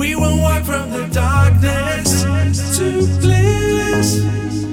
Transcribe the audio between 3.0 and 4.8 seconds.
bliss.